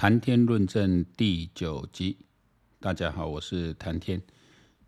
[0.00, 2.16] 谈天论证第九集，
[2.80, 4.18] 大家好，我是谈天。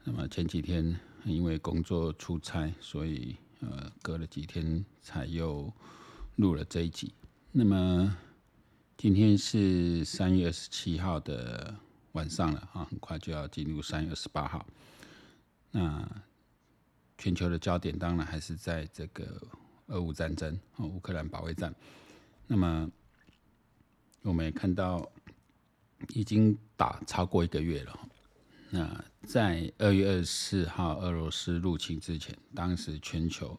[0.04, 5.70] 那么前几天因为工作出差，所以呃隔了几天才又
[6.36, 7.12] 录了这一集。
[7.50, 8.16] 那么
[8.96, 11.76] 今天是三月二十七号的
[12.12, 14.66] 晚上了啊，很快就要进入三月二十八号。
[15.72, 16.08] 那
[17.18, 19.46] 全球的焦点当然还是在这个
[19.88, 21.74] 俄乌战争和乌克兰保卫战。
[22.46, 22.90] 那么
[24.22, 25.04] 我们也看到，
[26.14, 27.98] 已经打超过一个月了。
[28.70, 33.58] 那在二月二十四号俄罗斯入侵之前，当时全球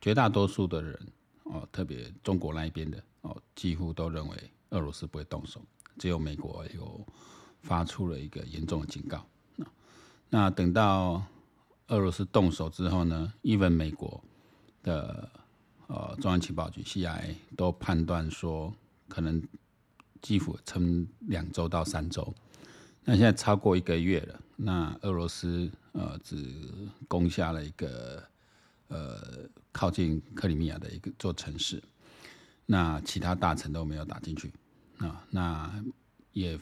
[0.00, 1.12] 绝大多数的人
[1.44, 5.60] 哦，特别中国那一边的哦，几乎都认为俄罗斯不会动手，
[5.98, 7.04] 只有美国有
[7.62, 9.26] 发出了一个严重的警告。
[10.28, 11.22] 那等到
[11.88, 14.22] 俄罗斯动手之后呢，even 美国
[14.82, 15.28] 的
[15.86, 18.72] 呃中央情报局 CIA 都判断说
[19.08, 19.42] 可能。
[20.22, 22.34] 基辅撑两周到三周，
[23.04, 24.40] 那现在超过一个月了。
[24.56, 26.54] 那俄罗斯呃只
[27.06, 28.22] 攻下了一个
[28.88, 31.82] 呃靠近克里米亚的一个座城市，
[32.64, 34.50] 那其他大城都没有打进去
[34.96, 35.22] 啊。
[35.30, 35.84] 那
[36.32, 36.58] 也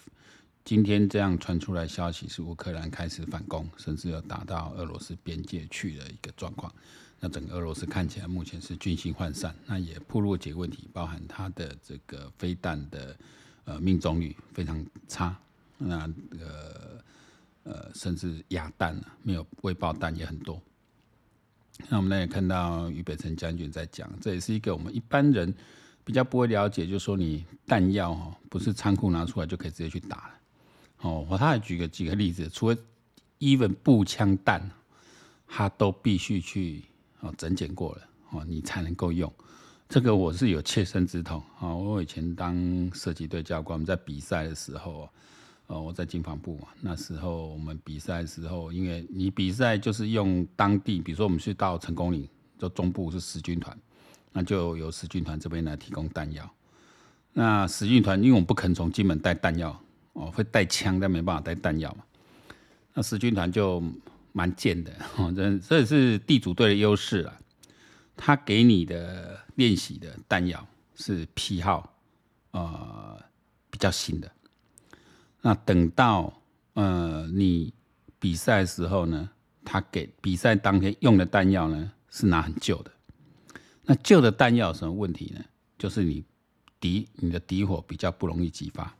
[0.64, 6.74] 今天这样传出来消息是乌克兰开始反攻，甚至要打到俄罗斯边界去的一个状况。
[7.20, 13.16] 那整个俄罗斯看起来目前是军心涣散，那也暴露几个问题，包含它的这个飞弹的。
[13.64, 15.34] 呃，命中率非常差，
[15.78, 17.00] 那呃
[17.64, 20.60] 呃，甚至哑弹没有未爆弹也很多。
[21.88, 25.52] 那我们呢也看到于北辰将军在讲，这也是一个我们一般人
[26.04, 30.34] 比较不会了解，就是说你弹药哦，不是仓库拿出来就可以直接去打了。
[31.00, 32.76] 哦，我他还举个几个例子，除了
[33.38, 34.70] even 步枪弹，
[35.48, 36.82] 他都必须去
[37.20, 39.32] 哦整检过了哦，你才能够用。
[39.88, 41.72] 这个我是有切身之痛啊！
[41.72, 45.08] 我以前当射击队教官，我们在比赛的时候，
[45.66, 52.28] 呃，我在军防部嘛，那时候我们比赛的时候，因为你比赛就是用当地，比如说我们去到成功岭，
[52.58, 53.77] 就中部是十军团，
[54.33, 56.51] 那就由十军团这边来提供弹药。
[57.33, 59.78] 那十军团因为我们不肯从金门带弹药，
[60.14, 62.05] 哦，会带枪，但没办法带弹药嘛。
[62.95, 63.83] 那十军团就
[64.33, 67.33] 蛮贱的，哦，这这也是地主队的优势了。
[68.17, 71.92] 他给你的练习的弹药是批号，
[72.52, 73.20] 呃，
[73.70, 74.30] 比较新的。
[75.42, 76.33] 那等到
[76.75, 77.73] 呃你
[78.19, 79.29] 比赛的时候呢，
[79.64, 82.91] 他给比赛当天用的弹药呢是拿很旧的。
[83.83, 85.45] 那旧的弹药有什么问题呢？
[85.77, 86.25] 就是你
[86.81, 88.95] 敌你的敌火比较不容易激发。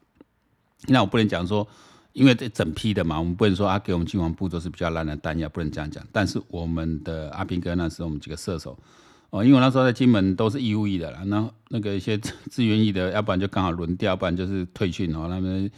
[0.87, 1.67] 那我不能讲说，
[2.13, 6.07] 因为这整批的嘛，我们不能说啊，给我们金防部都是比较烂的弹药，不能这样讲。
[6.13, 8.79] 但是我们的阿兵哥那时候我们几个射手。
[9.35, 12.17] 哦，因为我那时候在金门都是义务役的啦，那那个一些
[12.53, 15.27] 志愿役的，要不然就刚好轮调，不然就是退训哦。
[15.29, 15.69] 他们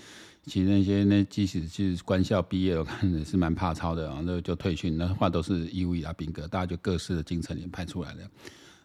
[0.45, 8.29] 其实那些那即使是官校毕业，我看也是蛮怕操的啊，那就退训，那话都是义务役啊兵哥，大家就各式的京城里派出来的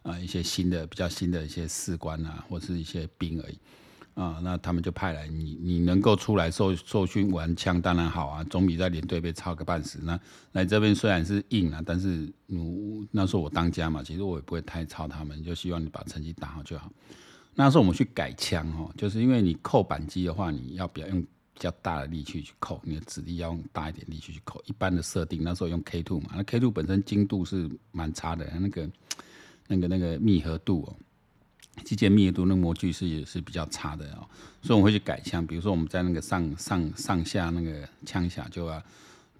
[0.03, 3.57] 啊，一些新的比较新的一些士官啊，或是一些兵而已。
[4.13, 9.99] 啊，那他们就派来你，你能够出来受受训玩枪当然好啊，总比在连队被操个半死。
[10.03, 10.19] 那
[10.51, 12.31] 来这边虽然是硬啊，但是，
[13.11, 16.91] 那时候我当家嘛，其实我也不会太操他们，就希望你把成绩打好就好。
[17.55, 24.61] 那时候我们去改枪哦，就是因为你扣扳机的话，你要不要用比较大的力气去扣，你的指力要用大一点力气去扣。
[24.65, 28.89] 一般的设定那时候用 K two 嘛，那 K two 本身精度是蛮差的，那个
[29.67, 30.95] 那个那个密合度哦。
[31.83, 34.27] 机械密度那模具是也是比较差的哦，
[34.61, 38.81] 所以我会去改枪，比如说我们在那个上上上下那个枪下就要，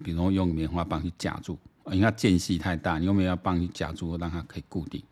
[0.04, 5.04] 比如用棉花棒去夹住，因为它间隙太大，你用棉花棒去夹住，让它可以固定。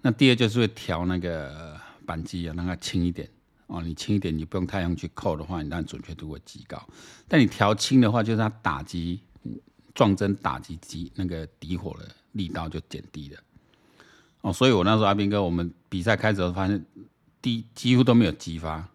[0.00, 3.28] 那第二就是会调那个扳机啊，让它轻一点
[3.66, 6.82] 哦，你轻一点，你不用太用去扣的话，你当然准确度会极高。
[7.28, 9.20] 但你调轻的话，就是它打击
[9.94, 13.40] 撞针打击击那个底火的力道就减低了。
[14.42, 16.84] 哦，所以我那时候阿兵哥，我们比赛开始后发现，
[17.42, 18.88] 第几乎都没有激发，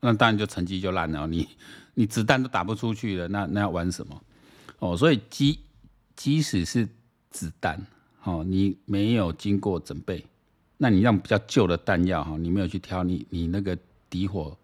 [0.00, 1.26] 那当然就成绩就烂了。
[1.26, 1.48] 你
[1.94, 4.22] 你子弹都打不出去了，那那要玩什么？
[4.78, 5.58] 哦，所以即
[6.14, 6.88] 即使是
[7.30, 7.84] 子弹，
[8.22, 10.24] 哦，你没有经过准备，
[10.76, 13.76] 那你让比较旧的弹药哈，你没有去挑，你你那个
[14.08, 14.56] 底火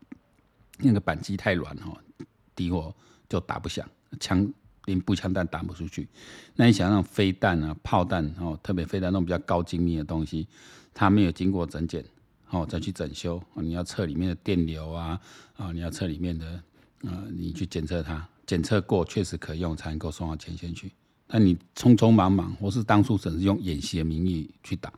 [0.79, 1.97] 那个扳机太软哈，
[2.55, 2.95] 底火
[3.29, 3.89] 就打不响，
[4.21, 4.53] 枪。
[4.89, 6.09] 连步枪弹打不出去，
[6.57, 10.49] 那你想让飞弹啊、炮弹哦，特别飞弹那种比较高精密的东西，
[10.95, 12.03] 它没有经过整检，
[12.49, 15.21] 哦，再去整修，你要测里面的电流啊，
[15.57, 16.47] 啊，你要测里面的，
[17.05, 20.91] 啊，你去检测它，检测过确实可用，才能够送到前线去。
[21.27, 24.91] 那你匆匆忙忙，或是当初只是用演习的名义去打，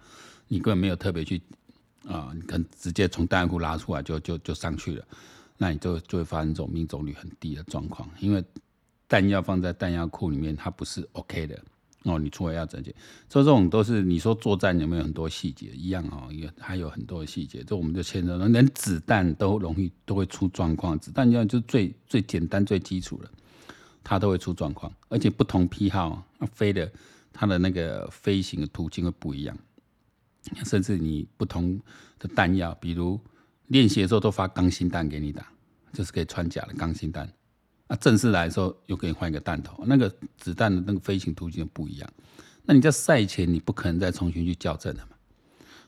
[0.47, 1.43] 你根本没有特别去，
[2.07, 5.05] 啊，你可能直接从弹库拉出来就就就上去了。
[5.63, 8.43] 那你就就会发生这种命中率很低的状况，因为
[9.11, 11.61] 弹药放在弹药库里面，它不是 OK 的
[12.05, 12.17] 哦。
[12.17, 12.95] 你除了要整洁，
[13.29, 23.29] 所以这种都是你说作战有没有很多细节一样哦，也还有很多的细节，这我们就牵扯到连子弹都容易都会出状况，子弹要就最最简单最基础的，
[24.05, 26.89] 它都会出状况，而且不同批号飞的
[27.33, 29.59] 它的那个飞行的途径会不一样。
[30.65, 31.79] 甚至你不同
[32.19, 33.21] 的弹药，比如
[33.67, 35.47] 练习的时候都发钢芯弹给你打，
[35.93, 37.29] 就是可以穿甲的钢芯弹。
[37.91, 40.09] 啊，正式来的时候又给你换一个弹头，那个
[40.39, 42.09] 子弹的那个飞行途径不一样。
[42.65, 45.17] 那你在赛前你不可能再重新去校正了嘛，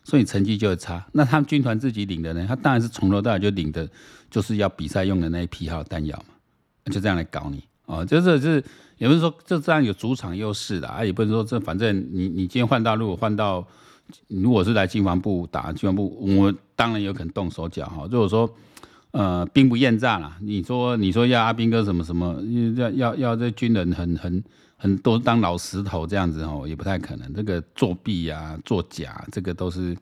[0.03, 1.07] 所以成绩就会差。
[1.13, 2.45] 那他们军团自己领的呢？
[2.49, 3.89] 他当然是从头到尾就领的，
[4.29, 6.35] 就是要比赛用的那一批号弹药嘛，
[6.93, 8.05] 就这样来搞你哦。
[8.05, 8.65] 就是就是，
[8.99, 13.67] 也不是说就这样有主场优势的啊，也不是说这反正你你今天换到如果换到。
[14.29, 18.07] 如果是来军防部打军防部，我当然有可能动手脚哈。
[18.11, 18.53] 如果说
[19.13, 22.43] 呃兵不厌诈啦，你说你说要阿兵哥什么什么，
[22.77, 24.45] 要要要这军人很很
[24.77, 27.33] 很多当老石头这样子哦，也不太可能。
[27.33, 29.97] 这个作弊啊、作假，这个都是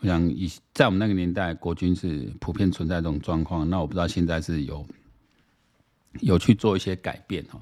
[0.00, 3.68] 我想以在我们那个年代，国军是普遍存在这种状况。
[3.70, 4.84] 那我不知道现在是有
[6.20, 7.60] 有去做一些改变哈，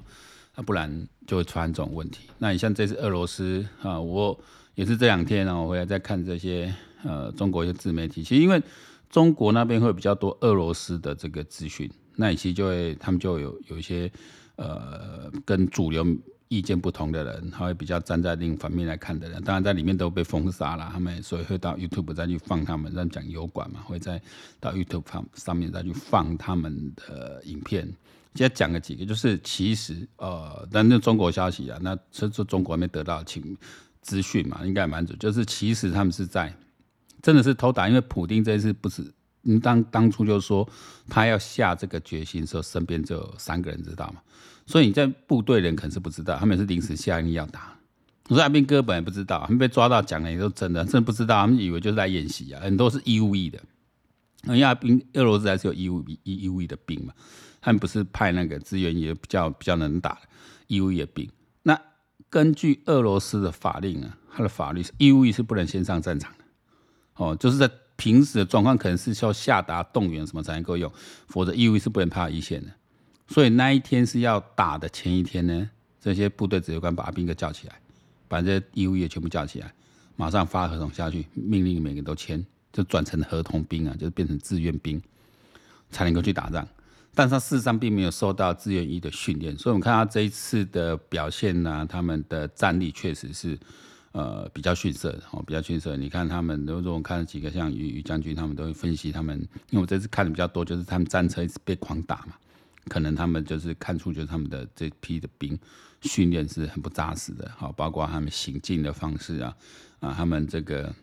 [0.55, 2.29] 那不然就会出现这种问题。
[2.37, 4.37] 那你像这次俄罗斯啊，我。
[4.77, 6.71] 也是这两天呢，我回来在看这些
[7.03, 8.61] 呃中国一些自媒体，其实因为
[9.09, 14.11] 中国那边会比较多俄罗斯的这个资讯，那其实就会他们就有有一些
[14.55, 16.05] 呃跟主流
[16.47, 24.21] 意见不同的人，他会比较站在另一方面来看的人，当然在里面都被封杀了，他们所以会到 YouTube 再去放他们，让讲油管嘛，会再
[24.59, 27.85] 到 YouTube 上上面再去放他们的影片。
[28.35, 33.57] 现在讲个几个，就是其实呃，但是中国消息啊，那这这中国还没得到请。
[33.99, 36.55] 资讯嘛，应该蛮准，就是其实他们是在
[37.21, 39.03] 真的是偷打，因为普丁这一次不是，
[39.41, 40.67] 你当当初就说
[41.09, 44.21] 他要下这个决心的时候，身边只有三个人知道嘛，
[44.65, 47.75] 所以你在部队人可能是不知道，他们是临时下令要打。
[48.29, 53.59] 我说阿兵哥本来不知道，他们被抓到讲的也都真的，真的不知道，他们以为就是来演习啊，很多是义务役的，
[54.43, 57.13] 因为阿兵俄罗斯还是有义务义义务役的兵嘛，
[57.61, 60.21] 他们不是派那个资源也比较比较能打的
[60.67, 61.29] 义务役的兵。
[62.29, 66.29] 根据俄罗斯的法令啊，他的法律是义务役是不能先上战场，
[67.17, 70.91] 哦，就是在平时的状况可能是需要下达动员什么才能够用，
[71.27, 72.71] 否则义务是不能派到一线的。
[73.27, 75.69] 所以那一天是要打的前一天呢，
[75.99, 77.75] 这些部队指挥官把阿兵哥叫起来，
[78.27, 79.73] 把这义务役全部叫起来，
[80.15, 85.01] 马上发合同下去，命令每个都签，就转成合同兵啊，就是变成志愿兵，
[85.89, 86.65] 才能够去打仗。
[87.15, 93.57] 但是他事实上并没有受到志愿役的训练，所以我们看他这一次的表现呢、他们的战力确实是
[94.17, 95.95] 呃比较逊色的哦，比较逊色。
[95.95, 102.33] 你看他们，如果我看了几个像于于将军，他们都会分析他们，因为我这次看的比较多，就是他们战车一直被狂打嘛，
[102.89, 105.57] 可能他们就是看出就是他们的这批的兵
[106.01, 109.55] 训练是很不扎实的，好，包括他们行进的方式啊
[109.99, 110.93] 啊，他们这个。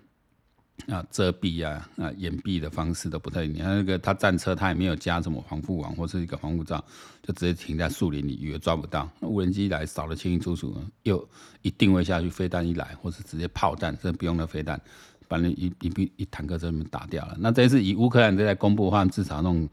[0.89, 3.47] 啊，遮蔽啊，啊，掩蔽的方式都不太。
[3.47, 6.85] 你看那个他战车，他也没有加什么防护网或是一个防护罩，
[7.23, 9.09] 就直接停在树林里，以为抓不到。
[9.21, 11.27] 那无人机来扫得清清楚楚，又
[11.63, 14.79] 一定位下去，飞弹一来，或是直接炮弹，这不用那飞弹，
[15.27, 17.37] 把那一一一一坦克车们打掉了。
[17.39, 19.67] 那这一次以乌克兰这在公布的话，至少那种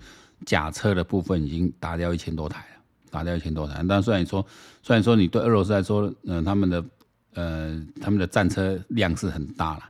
[0.45, 3.83] 甲车的部分已经打掉一千多台了，打掉一千多台。
[3.89, 4.45] 但虽然说，
[4.81, 6.85] 虽然说你对俄罗斯来说，嗯、呃，他们的
[7.33, 9.83] 呃他们的战车量是很大了。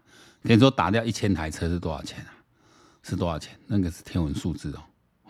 [0.44, 2.34] 等于说打掉一千台车是多少钱啊？
[3.04, 3.58] 是多少钱？
[3.68, 4.82] 那个是天文数字哦，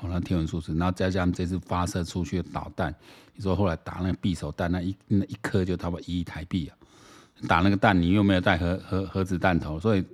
[0.01, 2.93] 哦，那天文数字，然后再加上这次发射出去的导弹，
[3.33, 6.75] 你说后来打那个匕首弹，那一那一颗就差不多一亿台币啊。
[7.47, 10.05] 打那个弹，你又没有带核核核子弹头，所以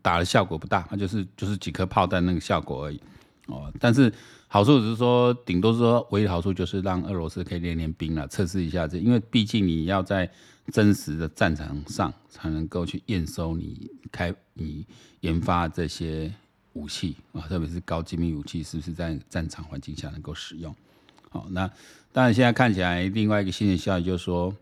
[0.00, 3.00] 打的效果不大，那就是就是几颗炮弹那个效果而已
[3.46, 3.72] 哦。
[3.78, 4.12] 但是
[4.52, 10.30] 好处只是说，顶多是说唯一的好处就是让俄罗斯可以练练兵了，测试一下这，因为毕竟你要在。
[10.70, 14.86] 真实的战场上才能够去验收你开你
[15.18, 16.32] 研发这些
[16.74, 20.72] 武器啊，特别是高精密武器是不是在战场环境下能够使用？
[21.30, 21.68] 好，那
[22.12, 24.54] 当然现在看起来另外一个新的消息就是说，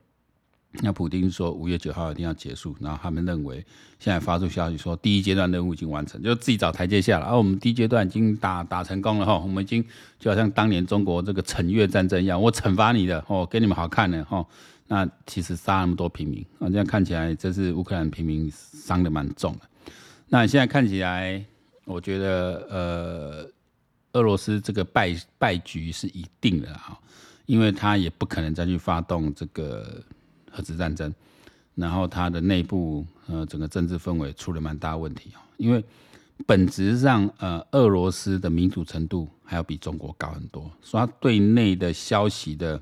[0.73, 3.57] 那普丁说五月九号一定要结束，然后他们认为
[3.99, 7.27] 现在发出消息说第一阶段任务已经完成，就自己找台阶下了。
[7.27, 9.85] 而、我们第一阶段已经打打成功了哈，我们已经
[10.19, 14.47] 就好像当年中国这个惩越战争一样，我惩罚你的哦，给你们好看的哈。
[14.87, 19.61] 那其实杀那么多平民啊，这样看起来这是乌克兰平民伤的蛮重的。
[20.29, 21.45] 那现在看起来，
[21.85, 23.51] 我觉得呃，
[24.13, 26.97] 俄罗斯这个败败局是一定的啊，
[27.47, 30.03] 因为他也不可能再去发动这个
[30.51, 31.15] 核子战争，
[31.75, 35.85] 然后它的内部呃整个政治氛围出了蛮大问题啊，因为
[36.47, 42.81] 本质上，呃，俄罗斯的民主程度还要比中国高很多，所以他对内的消息的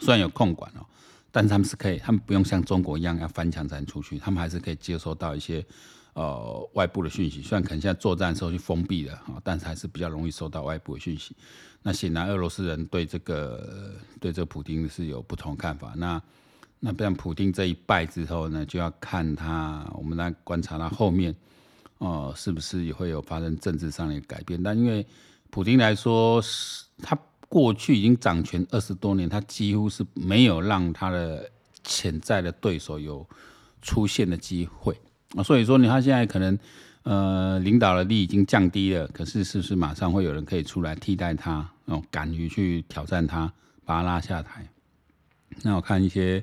[0.00, 0.84] 虽然有控管哦，
[1.30, 5.64] 但是他们是可以，他们不用像中国一样要翻墙才能出去，他们还是可以接收到一些
[6.14, 7.40] 呃外部的讯息。
[7.42, 11.36] 虽然可能现在作战的时候去封闭了哈，但是还是比较容易收到外部的讯息。
[11.84, 15.94] 那显然俄罗斯人对这个对这个普丁是有不同看法。
[15.96, 16.20] 那
[16.80, 21.34] 那不像普丁这一败之后呢，就要看他，我们来观察他后面。
[21.98, 24.62] 哦，是不是也会有发生政治上的改变？
[24.62, 25.04] 但因为
[25.50, 26.40] 普丁来说，
[27.02, 27.18] 他
[27.48, 31.50] 过去已经掌权二十多年，他几乎是没有让他的
[31.82, 33.28] 潜在的对手有
[33.82, 34.96] 出现的机会
[35.34, 35.42] 啊。
[35.42, 36.56] 所以说，你他现在可能
[37.02, 41.68] 呃领导的力已经降低了，可是是不是马上会有人可以出来替代他？
[41.86, 43.52] 哦，敢于去挑战他，
[43.84, 44.64] 把他拉下台？
[45.62, 46.42] 那我看一些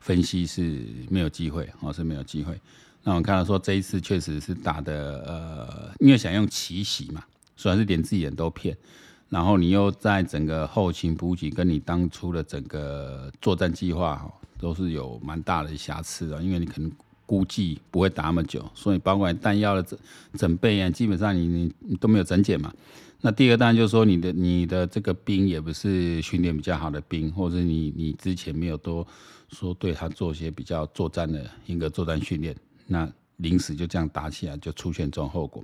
[0.00, 2.58] 分析是没有机会，哦，是没有机会。
[3.02, 7.22] 那我看到说这一次确实是打的，呃，因为想用奇袭嘛，
[7.56, 8.76] 虽然是连自己人都骗，
[9.28, 16.90] 然后你又在整个后勤补给跟你当初的整个作战计划哈，都是有蛮大的瑕疵的，因为你可能
[17.24, 19.98] 估计不会打那么久，所以包括弹药的整
[20.34, 22.72] 整备啊，基本上你你你都没有整检嘛。
[23.26, 29.04] 那第二个当然就是说你的你的这个兵也不是训练比较好的兵，或者你你之前没有多
[29.48, 32.54] 说对他做一些比较作战的一个作战训练。
[32.86, 35.60] 那临时就这样打起来，就出现这种后果，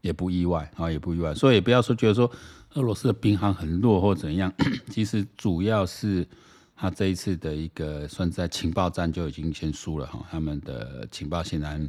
[0.00, 1.32] 也不意外啊，也不意外。
[1.32, 2.28] 所以也不要说觉得说
[2.72, 4.52] 俄罗斯的兵行很弱或怎样，
[4.90, 6.26] 其实主要是
[6.74, 10.26] 他这一次的一个算在情报战就已经先输了哈。
[10.32, 11.88] 他们的情报显然，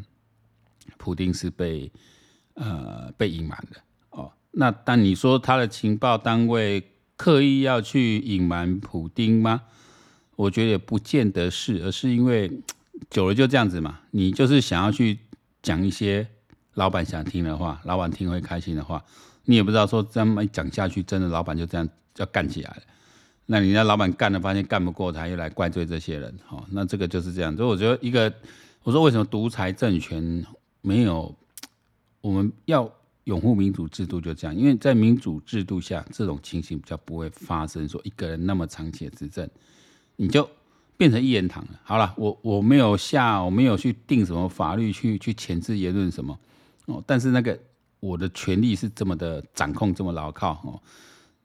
[0.98, 1.92] 普丁是被
[2.54, 3.82] 呃被隐瞒的。
[4.56, 6.84] 那但你说他的情报单位
[7.16, 9.62] 刻意要去隐瞒普丁吗？
[10.36, 12.52] 我觉得也不见得是，而是因为。
[13.10, 15.20] 久了就这样子嘛，你就是想要去
[15.62, 16.26] 讲一些
[16.76, 19.04] 老板想听的话，老板听会开心的话，
[19.44, 22.82] 你也不知道说这么一讲下去，真的老板就这样要干起来了。
[23.48, 27.54] 那你家老板干了，发现干不过他，又来怪罪这些人，好，那这个就是这样。
[27.58, 28.34] 所以我觉得一个，
[28.84, 30.46] 我说为什么独裁政权
[30.80, 31.36] 没有，
[32.22, 32.90] 我们要
[33.26, 39.48] 拥护民主制度就这样，因为在民主制度下，这种情形比较不会发生，说一个人那么长期的执政，
[40.16, 40.50] 你就。
[40.98, 41.82] 变成一言堂了。
[41.84, 46.40] 好了，我我没有下，我没有去定什么法律去去钳制言论什么
[46.86, 47.04] 哦。
[47.06, 47.60] 但是那个
[48.00, 50.82] 我的权力是这么的掌控，这么牢靠哦。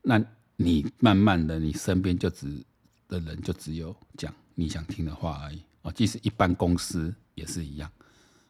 [0.03, 2.47] 那你慢慢的，你身边就只
[3.09, 5.91] 的人就只有讲你想听的话而已哦。
[5.91, 7.91] 即使一般公司也是一样。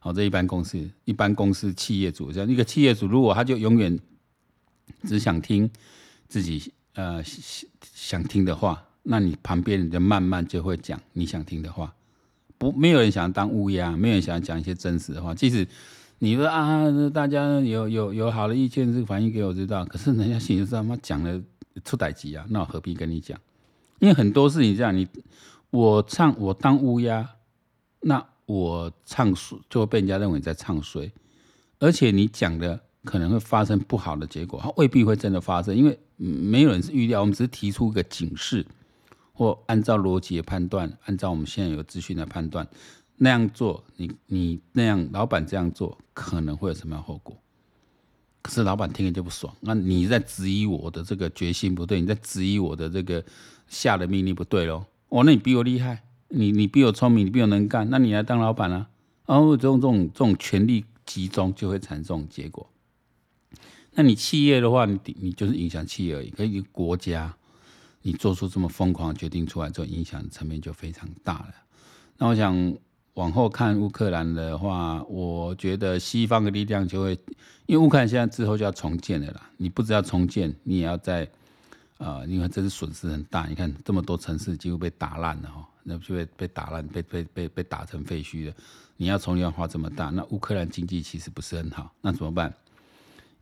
[0.01, 3.97] 好，这一般公司，一般公司企业主这样一个企业主，如果他就永远
[5.05, 5.71] 只想听
[6.27, 7.23] 自己呃
[7.95, 8.85] 想听的话。
[9.03, 11.95] 那你旁边人就慢慢就会讲你想听的话，
[12.59, 15.35] 不，没有人想要当乌鸦，没有人想要讲一些真实的话。
[15.35, 15.67] 即使
[16.19, 21.43] 你说啊，大家有有有好的意见，这个反映给我知道，可是人家心里知道，妈讲了
[21.83, 23.41] 出代志啊，那我何必跟你讲？
[24.01, 25.09] 因为很多事情这样，你
[25.71, 27.27] 我唱我当乌鸦，
[28.03, 31.11] 那我唱衰就会被人家认为在唱衰，
[31.79, 38.67] 而且你讲的可能会发生不好的结果，它未必会真的发生，因为没有人是预料，我们只是提出一个警示。
[39.33, 42.69] 或按照逻辑的判断，按照我们现在有资讯的判断，
[43.17, 47.35] 那样做，你你那样老板这样做可能会有什么样后果？
[48.43, 53.25] 可是老板听了就不爽，那你在质疑我的这个决心不对，你在质疑我的这个
[53.67, 54.85] 下的命令不对喽？
[55.09, 58.89] 哦，那你比我厉害，你你比我聪明，你比我能干，那你来当老板啊？
[59.27, 62.69] 然后这种这种这种权力集中就会产生这种结果。
[63.93, 67.35] 那你企业的话，你你就是影响企业而已，可以国家。
[68.03, 71.55] 你做出这么疯狂的决定出来之后，影响层面就非常大了。
[72.17, 72.75] 那我想
[73.13, 77.13] 往后看乌克兰的话，我觉得西方的力量就会，
[77.67, 79.51] 因为乌克兰现在之后就要重建了啦。
[79.59, 81.31] 你不只要重建，你也要在，
[81.99, 83.45] 呃，因为这是损失很大。
[83.47, 88.55] 你看这么多城市几乎被打烂了哈，那就被被打烂，被被被被打成废墟了。
[88.97, 92.53] 你要重建花这么大，那乌克兰经济其实不是很好，那怎么办？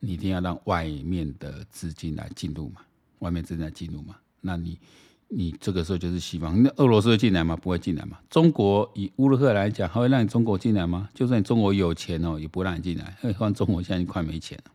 [0.01, 2.81] 你一定要让外面的资金来进入嘛，
[3.19, 4.15] 外面正在进入嘛。
[4.41, 4.79] 那你，
[5.27, 7.57] 你这个时候就是西方，那俄罗斯会进来吗？
[7.57, 8.17] 不会进来吗？
[8.31, 11.09] 中国以乌克兰来讲，还会让你中国进来吗？
[11.13, 13.17] 就算你中国有钱哦，也不会让你进来。
[13.21, 14.71] 何况中国现在快没钱了，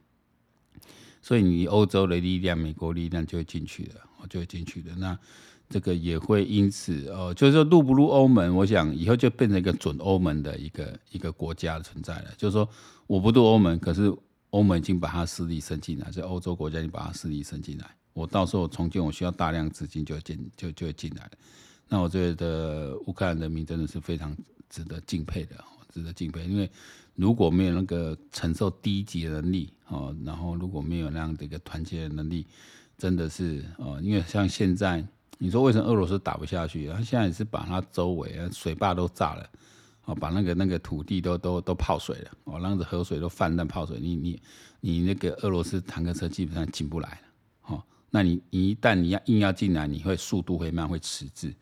[1.22, 4.94] 所以你欧洲的力量、美国力量就会进去了，就会进去的。
[4.98, 5.18] 那
[5.70, 12.26] 这个也会因此哦，就是说入不入欧盟，我想以后就变成一个准欧盟的一个一个国家的存在了。
[12.38, 12.68] 就是说
[13.08, 14.14] 我不入欧盟，可是
[14.52, 17.90] 欧盟已经把它势力伸进来，所以欧洲国家已经把它势力伸进来。
[18.14, 21.32] 我到时候重建，我需要大量资金就进就就进来了。
[21.90, 24.36] 那我觉得乌克兰人民真的是非常
[24.70, 25.56] 值得敬佩的，
[25.92, 26.46] 值得敬佩。
[26.46, 26.70] 因为
[27.16, 32.46] 如果没有那个承受低级的能力哦，然后如果没有那样的一个团结的能力，
[32.98, 35.04] 真的是哦，因为像现在
[35.38, 36.88] 你说为什么俄罗斯打不下去？
[36.90, 39.50] 他现在是把它周围啊水坝都炸了，
[40.06, 44.42] 哦，把那个那个土地都都都泡水了，哦，让这河水都泛滥泡水，你你
[44.80, 47.84] 你那个俄罗斯坦克车基本上进不来了，哦。
[48.10, 51.54] 那你你一旦你要硬要进来，你会速度会慢，会迟滞，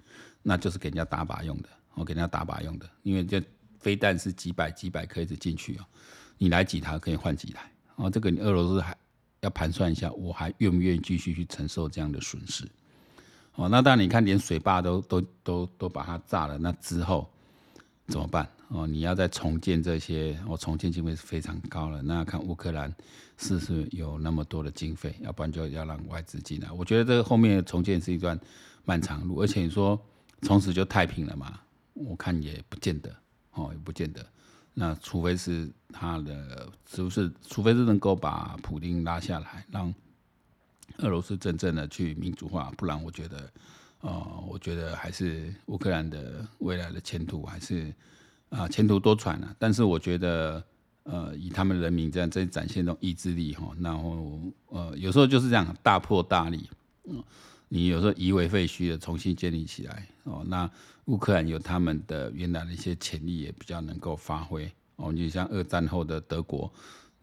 [0.43, 3.41] 那就是给人家打靶用的，我给人家打靶用的，因为这
[3.79, 5.85] 飞弹是几百几百颗一直进去哦，
[6.37, 8.95] 你来几台可以换几台，哦，这个你俄罗斯还
[9.39, 12.69] 要盘算一下，我还愿不愿意继续去承受这样的损失？
[13.55, 17.29] 哦，那当然你看连水坝都都都都把它炸了，那之后
[18.07, 18.49] 怎么办？
[18.69, 22.01] 哦，你要再重建这些，哦、重建经费是非常高了。
[22.01, 22.93] 那看乌克兰
[23.37, 26.71] 是不是有那么多的经费，要不然就要让外资进来。
[26.71, 28.39] 我觉得这个后面重建是一段
[28.85, 29.99] 漫长路，而且你说
[30.43, 31.59] 从此就太平了嘛？
[31.93, 33.13] 我看也不见得，
[33.51, 34.25] 哦，也不见得。
[34.73, 37.29] 那除非是他的是不是？
[37.45, 39.93] 除非是能够把普丁拉下来，让
[40.99, 43.51] 俄罗斯真正的去民主化，不然我觉得，
[44.01, 47.93] 哦，我觉得还是乌克兰的未来的前途还是。
[48.51, 49.55] 啊，前途多舛啊！
[49.57, 50.61] 但是我觉得，
[51.03, 56.69] 呃，以他们人民这样在展现这种意志力哈，然后呃，有时候就是这样大破大立，
[57.05, 57.23] 嗯，
[57.69, 60.43] 你有时候夷为废墟的重新建立起来哦。
[60.45, 60.69] 那
[61.05, 65.13] 乌克兰有他们的原来的一些潜力，也比较能够发挥哦。
[65.13, 66.69] 你像二战后的德国、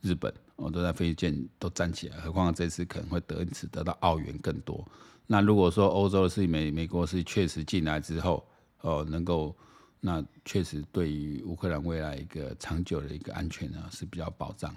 [0.03, 4.87] 日本哦，都在飞舰都站起来，何况这次可能会得因此得到澳元更多。
[5.27, 8.47] 那如果说欧洲是美美国是确实进来之后
[8.81, 9.55] 哦，能够。
[10.01, 14.73] 那确实对于乌克兰未来一个长久的一个安全呢是比较保障，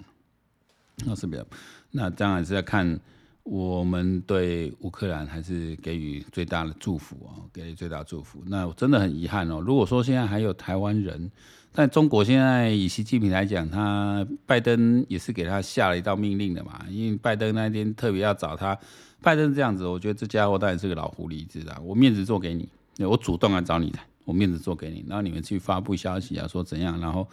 [1.06, 1.46] 那是比较，
[1.92, 2.98] 那当然是要看
[3.44, 8.42] 我们对乌克兰还是给予最大的祝福啊，给予最大祝福。
[8.46, 11.30] 那真的很遗憾哦，如果说现在还有台湾人，
[11.72, 18.78] 但中国现在以习近平来讲，他拜登也是给他下了一道命令的嘛，因为拜登那天特别要找他，
[19.20, 21.80] 拜登这样子，我觉得这家伙当然是个老狐狸，知道？
[21.84, 22.68] 我面子做给你，
[23.04, 23.98] 我主动来找你的。
[24.24, 27.26] 我面子做给你，然后你们去发布消息啊，说怎样，然后，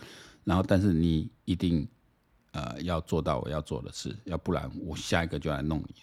[0.43, 1.87] 然后，但是你一定，
[2.51, 5.95] 呃，要做到我要做的事，要不然我下一个就来弄你。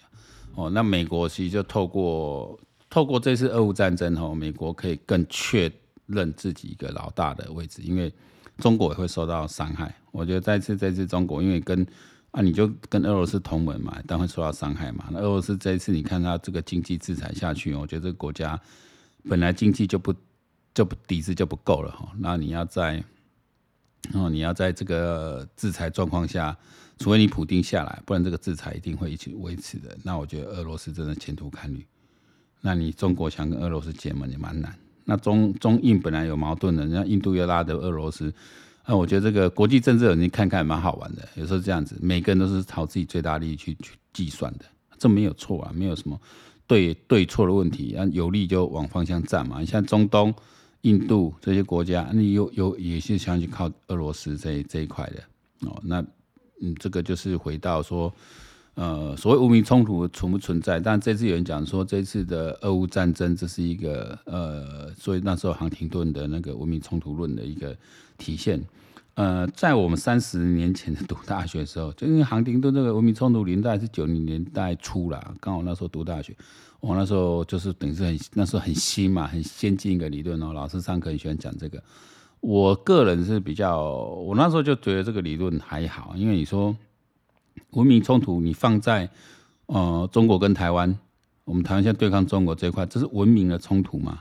[0.54, 5.70] 哦，那美国其实就透过透过这次俄乌战争，哈，美国可以更确
[6.06, 8.12] 认自己一个老大的位置，因为
[8.59, 9.94] 中国也会受到伤害。
[10.12, 11.87] 我觉得这次这次中国，因为跟
[12.30, 15.06] 啊，你就跟俄罗斯同盟嘛，但会受到伤害嘛。
[15.11, 18.59] 那俄罗斯这一次，你看他这个经济制裁下去，我觉得这个国家
[19.28, 20.14] 本来经济就不。
[20.76, 23.02] 就不底子就不够了哈，那你要在
[24.14, 26.57] 哦，你要在这个制裁状况下，
[26.99, 29.97] 除非你普丁下来，不然这个制裁一定会一起维持的。
[30.03, 31.85] 那我觉得俄罗斯真的前途堪虑。
[32.61, 34.75] 那你中国想跟俄罗斯结盟也蛮难。
[35.05, 38.33] 那中中印本来有矛盾的，人家印度又拉着俄罗斯，
[38.87, 41.29] 那我觉得这个国际政治你看看蛮好玩的。
[41.35, 44.64] 有时候这样子，每个人都是朝自己最大利益去去计算的，
[44.99, 46.21] 这没有错啊，没有什么
[46.66, 47.97] 对对错的问题。
[48.12, 49.61] 有利就往方向站嘛。
[49.61, 50.35] 你像中东。
[50.87, 55.77] 印度这些国家，你有有也是想去靠俄罗斯这这一块的哦。
[55.83, 56.01] 那
[56.62, 58.12] 嗯，这个就是回到说，
[58.75, 60.79] 呃，所谓无名冲突存不存在？
[60.79, 67.77] 但这次有人讲说，这次的俄乌战争这是一个呃，所以那时候杭廷顿的那个无名冲突论的一个
[68.16, 68.62] 体现。
[69.14, 76.37] 呃，在我们三十年前读大学的时候，就因为杭廷顿这个文明冲突年代是九零年代初啦，刚好那时候读大学，
[76.87, 81.83] 我那时候就是等于是很那时候很新嘛，很先进一个理论哦，老师上课很喜欢讲这个。
[82.38, 86.77] 我个人是比较，我那时候就觉得这个理论还好，因为你说
[87.70, 89.11] 文明冲突，你放在
[89.66, 90.96] 呃中国跟台湾，
[91.44, 94.20] 我们台湾现在对抗中国这一块，这是文明的冲突嘛？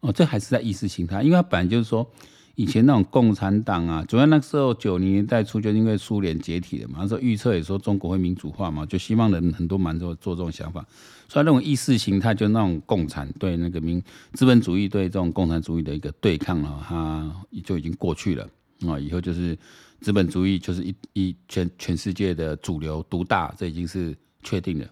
[0.00, 2.08] 哦，这还是在意识形态，因为它本来就是说。
[2.54, 10.86] 以前那种共产党啊，主要那时候九零年代初就因为苏联解体了嘛，那时候预测也说中国会民主化嘛，就希望人很多蛮多做这种想法，
[11.28, 14.02] 所以那种意识形态就那种共产对那个民
[14.34, 18.46] 资本主义对这种共产主义的一个对抗啊，它就已经过去了
[18.86, 19.56] 啊，以后就是
[20.00, 24.86] 资本主义就是一一全全世界的主流独大，这已经是确定的。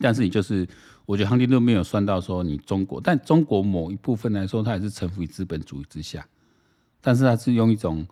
[0.00, 0.66] 但是你就是，
[1.06, 6.26] 我觉得亨廷顿没有算到说你中国，但中国某一部分来说，它也是臣服于资本主义之下。
[7.00, 8.06] 但是他是用一种，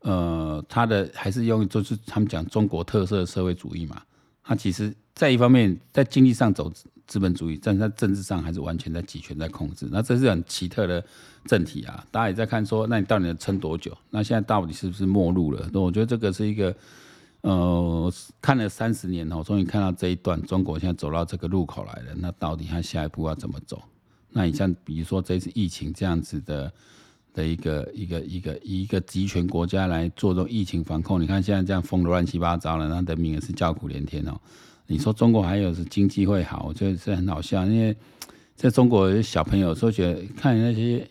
[0.00, 4.00] 呃，他的还是用就是他们讲中国特色社会主义嘛。
[4.42, 6.72] 他其实在一方面在经济上走
[7.06, 9.88] 资本主义，但是在政治上还是完全在集权在控制。
[9.92, 11.04] 那这是很奇特的
[11.44, 12.04] 政体啊。
[12.10, 13.96] 大家也在看说，那你到底能撑多久？
[14.10, 15.68] 那现在到底是不是末路了？
[15.72, 16.74] 那我觉得这个是一个，
[17.42, 22.14] 呃，看了三十年后，终于看到这一段，中国现在走到这个路口来了。
[22.16, 23.82] 那到底他下一步要怎么走？
[24.30, 26.72] 那你像比如说这次疫情这样子的。
[27.40, 31.20] 的一个一个一个一个集权国家来做这种疫情防控。
[31.20, 34.38] 你看现在这样封的乱七八糟了，那人民也是叫苦连天哦。
[34.86, 37.96] 你说中国还有是经济会好，我觉得是很好笑，因为
[38.54, 41.08] 在中国小朋友说觉得看那些。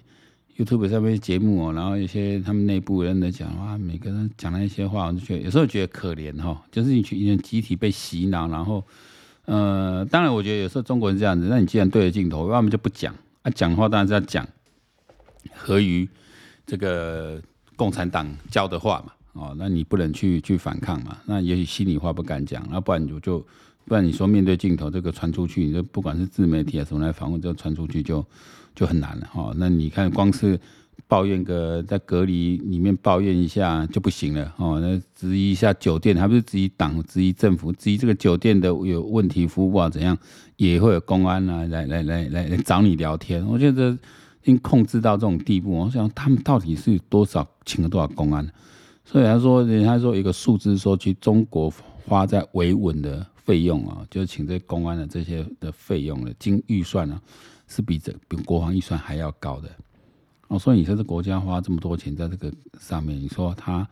[0.59, 8.83] YouTube 上面节目哦，然后一些他们内部人在讲哇，每个人讲那些话，我就觉得有时候觉得可怜哈，就是你去集体被洗脑，然后
[9.45, 14.45] 呃，当然我觉得有时候中国人这样子，那你既然对着镜头，要么就不讲啊，讲的话当然是要讲
[15.55, 16.07] 合于
[16.65, 17.41] 这个
[17.75, 23.45] 共产党教的话嘛，哦，那你不能去去反抗嘛，那也许心里话不敢讲，那不然你就
[23.85, 28.25] 不然你说面对镜头这个传出去，你就不管是自媒体啊什么来访问，这传出去就。
[28.75, 30.57] 就很难了哈，那你看光是
[31.05, 40.17] 抱怨个在隔离里面抱怨一下就不行了哦，那质疑一下酒店，还不是质疑党、质疑政府、质疑这个酒店的有问题服务啊怎样，
[40.55, 43.45] 也会有公安啊来来来来来找你聊天。
[43.45, 43.97] 我觉得
[44.49, 48.47] 经控制到这种地步，我想他们到底是多少请了多少公安？
[49.05, 51.71] 所以他说，人家说一个数字说，去中国
[52.05, 57.21] 花在维稳的费用啊，就请这公安的这些的费用的经预算啊。
[57.71, 59.69] 是比这比国防预算还要高的
[60.47, 63.87] 哦，所以你说这国家花这么多钱在这个上面，你说他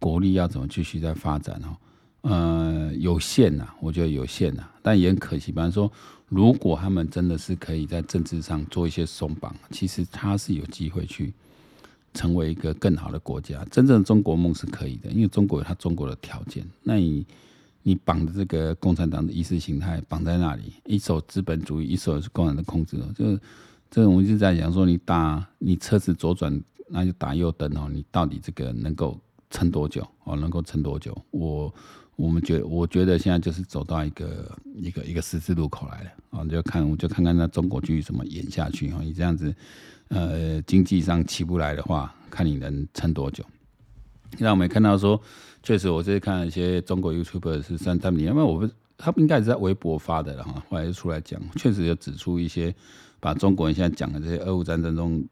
[0.00, 1.76] 国力要怎么继续在发展哦？
[2.22, 5.52] 呃，有限呐，我觉得有限呐，但也很可惜。
[5.52, 5.90] 比方说，
[6.30, 11.34] 如果他们真的是可以在政治上做一些松绑，其实他是有机会去
[12.14, 13.62] 成为一个更好的国家。
[13.70, 16.66] 真正的中国梦是可以的，因为中国有他中国的条件。
[16.82, 17.26] 那你？
[17.82, 22.98] 你绑的这个共产党的意识形态绑在那里，一手资本主义，一手是共产党的控制。
[23.16, 23.34] 就
[23.90, 27.88] 这种我一直在讲说，你打你车子左转，那就打右灯哦。
[27.90, 30.06] 你到底这个能够撑多久？
[30.24, 31.16] 哦，能够撑多久？
[31.30, 31.74] 我
[32.20, 36.44] 我们觉，我觉得现在就是走到一个一个一个十字路口来了啊！
[36.44, 39.00] 就看我就看看那中国继续怎么演下去哈。
[39.02, 39.54] 你这样子，
[40.08, 43.44] 呃，经济上起不来的话，看你能撑多久。
[44.38, 45.20] 那我们看到说。
[45.62, 52.74] 确实，我这次看一些中国 YouTuber 是三三零，因为我不，他们应该是在微博发的了哈，后来就出来讲，确实有指出一些
[53.20, 55.22] 把中国人现在讲的这些俄乌战争中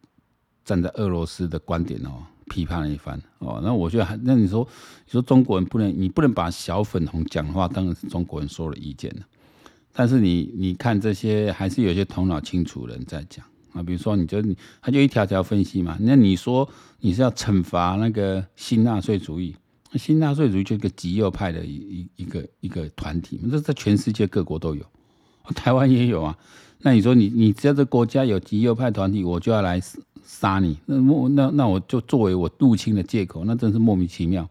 [0.66, 3.61] 站在俄罗斯的观点哦，批判了一番哦。
[3.62, 4.66] 那我觉得，那你说，
[5.06, 9.22] 你说中国人不能，你不能把小粉红讲的话当成是中国人说了意见了，
[9.92, 14.42] 但是你你看这些还是有些头脑清楚的人在讲啊，比如说你就
[14.80, 16.68] 他就一条条分析嘛，那你说
[17.00, 19.54] 你是要惩罚那个新纳粹主义？
[19.94, 24.84] 新纳粹主义就一个极右派的一一一个一个团体，这在全世界各国都有，
[25.54, 26.37] 台湾也有啊。
[26.81, 29.81] 那你说你你只要这国家有极右派团体，我就要来
[30.25, 30.97] 杀你，那
[31.29, 34.49] 那那我就作为我入侵的借口，那真是莫名其妙。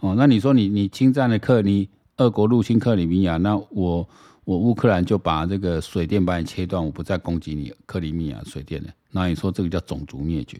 [0.00, 4.08] 哦，那你说你你侵占了克里，俄国入侵克里米亚，那我
[4.44, 8.88] 我乌克兰就把这个水电把你切断，我不再攻击你克里米亚水电了。
[9.10, 10.58] 那你说这个叫种族灭绝？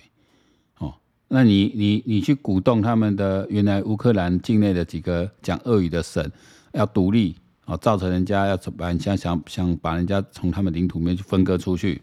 [0.79, 0.95] 哦
[1.29, 6.31] 那你你你去鼓动他们的原来乌克兰境内的几个讲俄语的省
[6.73, 7.35] 要独立
[7.77, 12.03] 造成人家要把人家想想把人家从他们领土里面去分割出去，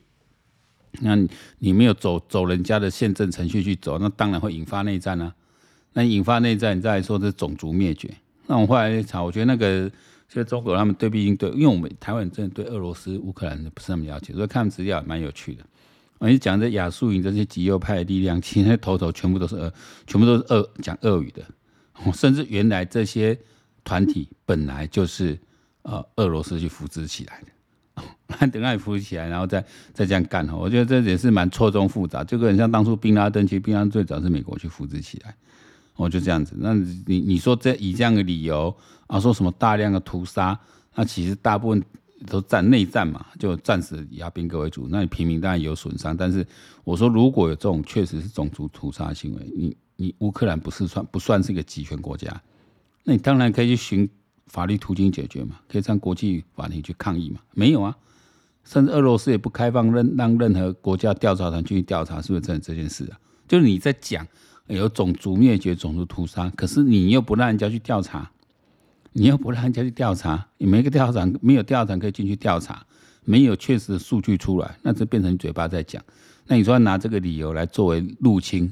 [1.02, 1.16] 那
[1.60, 5.34] 你没有走走人家的宪政程序去走，那当然会引发内战啊。
[5.94, 8.14] 那引发内战，你再来说这是种族灭绝。
[8.48, 9.90] 那我后来查，我觉得那个
[10.28, 15.64] 其实中国他们对毕竟对，因为我们台湾真的对俄罗斯乌克兰不是那么了解，所以看资料也蛮有趣的。
[16.20, 19.74] 我你讲这亚速营这些极右派的力量，其实头头全部都是俄，
[20.06, 21.44] 全部都是俄讲俄语的，
[22.14, 23.38] 甚至原来这些
[23.84, 25.40] 团体本来就是
[25.84, 29.64] 呃俄罗斯去扶植起来的， 等下你扶起来，然后再
[29.94, 35.36] 再这样干，我觉得这也是蛮错综复杂，就很像当初宾拉登，其实宾拉登最早是美国去扶植起来，
[35.96, 36.56] 我就这样子。
[36.58, 38.76] 那你你说这以这样的理由
[39.08, 40.60] 啊，说什么大量的屠杀，
[40.96, 41.84] 那其实大部分。
[42.28, 46.18] 都战内战嘛，就战死亚宾格为主，那你平民当然有损伤。
[46.18, 46.46] 但是
[46.84, 52.30] 我说，如果有这种确实是种族屠杀行为，你你乌克兰不是算不算是一个集权国家？
[53.06, 54.10] 那你当然可以去寻
[54.50, 57.40] 法律途径解决嘛，可以上国际法庭去抗议嘛。
[57.54, 57.96] 没有啊，
[58.66, 63.18] 甚至俄罗斯也不开放任让任何国家调查团去调查是不是真的这件事啊？
[63.48, 64.28] 就是你在讲
[64.68, 68.30] 有种族灭绝、种族屠杀，可是你又不让人家去调查。
[69.12, 72.86] 你又不让人家去调查，你没个调查，没有调查可以进去调查，
[73.26, 76.00] 没有确实的数据出来，那就变成嘴巴在讲。
[76.46, 78.72] 那你说要拿这个理由来作为入侵，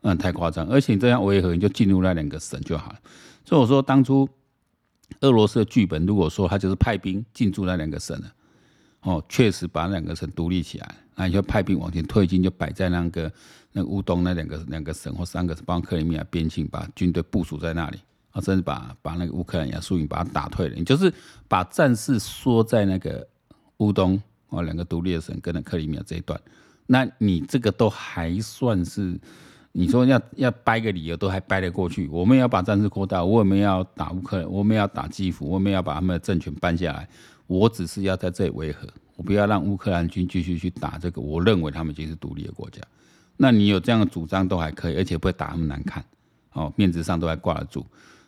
[0.00, 0.66] 嗯，太夸张。
[0.66, 2.98] 而且你这样维和，你就进入那两个省就好了。
[3.44, 4.28] 所以我说，当初
[5.20, 8.32] 俄罗斯的剧本，如果说他就是派兵进驻那两个省了，
[9.02, 13.32] 哦，确实把那两个省独立起来，那你就派兵往前推进，就摆在那个
[13.72, 17.98] 那个乌东那两个两个省或三个，包括克里米亚边境，把军队部署在那里。
[18.32, 21.12] 啊，甚至把把那个乌克兰亚速营把它打退了，你就是
[21.48, 23.26] 把战事缩在那个
[23.78, 26.40] 乌东哦两个独立的省跟那克里米亚这一段，
[26.86, 29.18] 那你这个都还算是，
[29.72, 32.08] 你说要要掰个理由都还掰得过去。
[32.08, 37.08] 我们要把战事扩大，我们要打乌克兰，我们要打基辅，我们要把他们的政权搬下来。
[37.46, 41.20] 我只是要在这里维和，我不要让乌克兰军继续去打这个。
[41.20, 42.80] 我认为他们已经是独立的国家。
[43.36, 46.04] 那你有这样的主张都还可以，而且不会打那么难看，
[46.52, 47.84] 哦，面子上都还挂得住。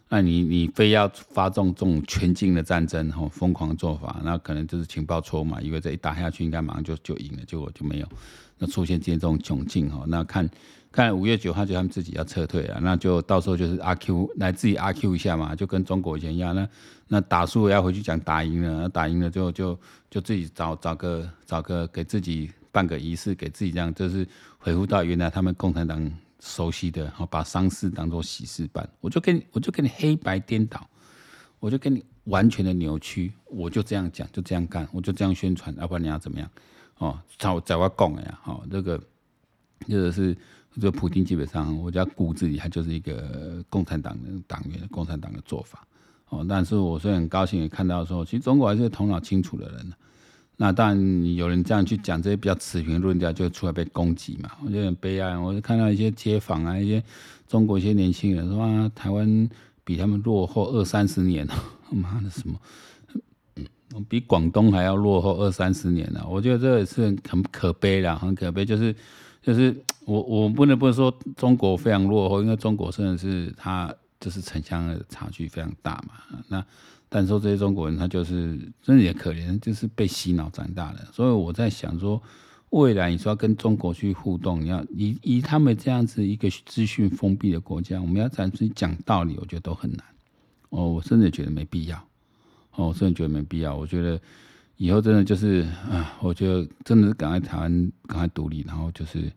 [0.09, 8.09] 那你你非要发动这种全境的战争，吼，疯狂做法，那可能就是情报错嘛，以为这一打下去应该马上就就赢了，结果就没有。
[8.59, 10.49] 那出现今天这种窘境，哈，那看
[10.93, 16.69] 看五月九号就他们自己要撤退了，那就到时候就是阿 Q 来自己阿 Q 一下嘛，就跟中国以前一样，那
[17.09, 19.79] 那打输了要回去讲打赢了，打赢了就就
[20.11, 24.27] 就自己找找个找个给自己办个仪式，给自己这样，就是
[24.59, 26.13] 回复到原来他们共产党。
[26.45, 30.85] 熟悉的，好把丧事当做喜事办，我就跟，我就跟你黑白颠倒，
[31.61, 36.51] 我就跟你完全的扭曲，我就这样讲，就这样干，我就这样宣传，要不然你要怎么样？
[36.99, 39.01] 哦，在在我讲的呀，哦，这个，
[39.87, 40.37] 这个是
[40.75, 45.87] 这个普京基本上，我家骨子里他就是一个共产党的党员，共产党的做法，
[46.31, 49.93] 哦，但是我是很高兴也看到说，其实中国还是头脑清楚的人。
[50.57, 54.51] 那当然，有人这样去讲这些比较持平论调，就出来被攻击嘛。
[54.65, 55.37] 我觉得很悲哀。
[55.37, 57.03] 我就看到一些街访啊，一些
[57.49, 59.49] 中国一些年轻人说啊，台湾
[59.83, 61.55] 比他们落后二三十年了。
[61.91, 62.57] 妈的什么？
[64.09, 66.27] 比广东还要落后二三十年了。
[66.29, 68.65] 我觉得这也是很可悲的，很可悲。
[68.65, 68.95] 就是
[69.43, 69.77] 就是
[70.07, 76.41] 我我不能不能说中国非常落后，因为中国真的是它就是城乡的差距非常大嘛。
[76.49, 76.65] 那。
[77.15, 81.07] 但说这些中国人，他就是真的也可怜，就是被洗脑长大的。
[81.13, 82.19] 所以我在想说，
[82.71, 90.03] 未来你说要跟中国去互动，你要以以他们这样子一个资讯封闭的国家，我们要暂时讲道理，我觉得都很难。
[90.71, 91.99] 哦，我甚至觉得没必要。
[92.77, 93.77] 哦，我甚至觉得没必要。
[93.77, 94.19] 我觉得
[94.77, 99.31] 以后真的就是啊，我觉得真的是赶快台湾赶快独立，然后就是。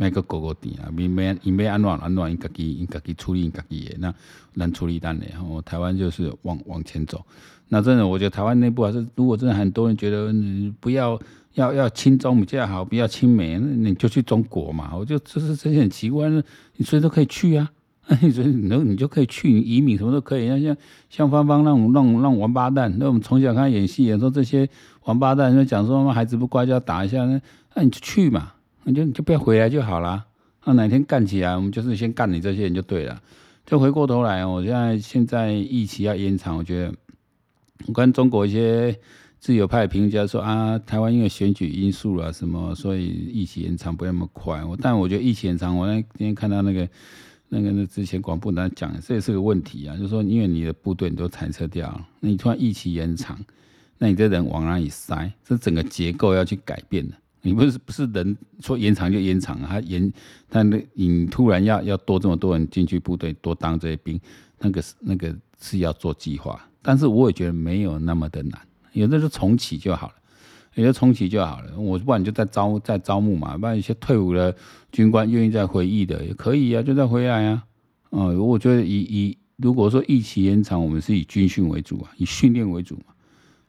[0.00, 4.14] 每个狗狗底啊，没没因没安暖安暖，应该给应该给处理应该给那
[4.54, 5.26] 难处理单的。
[5.32, 7.26] 然后台湾就是往往前走。
[7.66, 11.20] 那真的，我觉得台湾内部还是，如果真的很多人觉得你不要
[11.54, 14.94] 要要亲中比较好，不要亲美，那你就去中国嘛。
[14.96, 17.68] 我就就是这些很奇怪，你随时都可以去啊，
[18.08, 20.48] 那 你随你你就可以去，你移民什么都可以。
[20.48, 20.76] 那像
[21.10, 24.68] 像芳芳那种那种那种王八蛋，那我们从小看演戏，演说这些
[25.04, 27.40] 王八蛋，就讲说孩子不乖就要打一下，那
[27.74, 28.52] 那你就去嘛。
[28.84, 30.24] 你就你就不要回来就好了。
[30.64, 33.20] 那哪天干起来，我们就是先干你这些人就对了。
[33.66, 36.94] 就回过头来，我现在现在疫情要延长，我觉得
[37.86, 38.98] 我跟中国一些
[39.38, 44.64] 自由派评价说啊，台湾因为选举因素啊什么，所以疫情延长不那么快。
[44.64, 46.88] 我但我觉得疫情延长，我那天看到那个
[47.48, 53.38] 那个那之前广播在讲，这也是个问题啊，就是说因为你的部队你都裁撤掉了，那你突然疫情延长，
[53.98, 55.32] 那你这人往哪里塞？
[55.44, 57.14] 这整个结构要去改变的。
[57.40, 59.66] 你不是不是人说延长就延长啊？
[59.70, 60.12] 他延，
[60.48, 64.20] 但那你突然要要多这么多人进去部队，多当这些兵，
[64.58, 66.60] 那个是那个是要做计划。
[66.82, 68.60] 但是我也觉得没有那么的难，
[68.92, 70.14] 有的就重启就好了，
[70.74, 71.78] 有的重启就好了。
[71.78, 74.54] 我不然你就再招再招募嘛，不然一些退伍的
[74.92, 77.64] 军官愿意再回役的也可以啊，就再回来啊。
[78.10, 83.02] 啊、嗯，我觉得以以如果说疫情延长，我们是以军训为主啊，以训练为主嘛。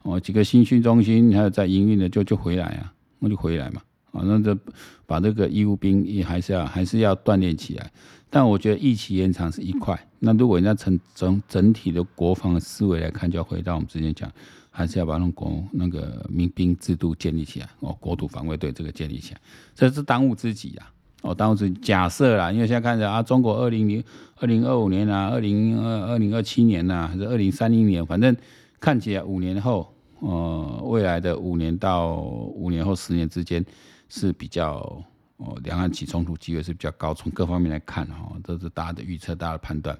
[0.02, 2.92] 哦，几个新训中心还有在营运的就就回来啊。
[3.18, 3.82] 那就回来嘛，
[4.12, 4.58] 啊，那就
[5.04, 7.92] 把这个义务兵也还是要还是要锻炼起来。
[8.30, 14.32] 但我觉得疫情延长是一块，那如果人家从整整体的国防思维来看，就要回到我们之前讲，
[14.70, 19.40] 还是要把那国那个民兵制度建立起来哦，国土防卫队这个建立起来，
[19.74, 20.92] 这是当务之急啊！
[21.22, 21.80] 哦，当务之急。
[21.80, 24.02] 假设啦，因为现在看着啊，中国二零零
[24.36, 28.36] 二零二五年啊，二零二二零二七年呐、还是二零三零年，反正
[28.78, 29.92] 看起来五年后。
[30.22, 33.64] 呃，未来的五年到五年后十年之间
[34.10, 35.02] 是比较
[35.38, 39.98] 哦，两岸起冲突机会是比较高，从各方面来看哈，这是大家的预测，大家的判断。